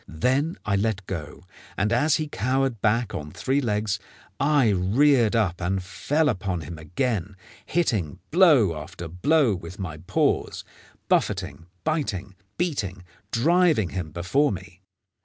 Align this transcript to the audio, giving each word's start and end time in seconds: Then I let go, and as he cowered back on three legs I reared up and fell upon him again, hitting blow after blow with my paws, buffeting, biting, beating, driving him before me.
Then 0.07 0.57
I 0.65 0.77
let 0.77 1.05
go, 1.05 1.43
and 1.77 1.93
as 1.93 2.15
he 2.15 2.27
cowered 2.27 2.81
back 2.81 3.13
on 3.13 3.29
three 3.29 3.61
legs 3.61 3.99
I 4.39 4.69
reared 4.69 5.35
up 5.35 5.61
and 5.61 5.83
fell 5.83 6.27
upon 6.27 6.61
him 6.61 6.79
again, 6.79 7.35
hitting 7.67 8.17
blow 8.31 8.75
after 8.81 9.07
blow 9.07 9.53
with 9.53 9.77
my 9.77 9.97
paws, 9.97 10.63
buffeting, 11.07 11.67
biting, 11.83 12.33
beating, 12.57 13.03
driving 13.31 13.89
him 13.89 14.09
before 14.11 14.51
me. 14.51 14.81